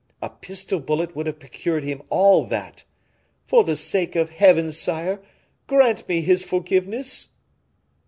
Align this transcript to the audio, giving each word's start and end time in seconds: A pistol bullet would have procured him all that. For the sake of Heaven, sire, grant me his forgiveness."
A 0.19 0.31
pistol 0.31 0.79
bullet 0.79 1.15
would 1.15 1.27
have 1.27 1.39
procured 1.39 1.83
him 1.83 2.01
all 2.09 2.43
that. 2.45 2.85
For 3.45 3.63
the 3.63 3.75
sake 3.75 4.15
of 4.15 4.31
Heaven, 4.31 4.71
sire, 4.71 5.21
grant 5.67 6.09
me 6.09 6.21
his 6.21 6.41
forgiveness." 6.41 7.27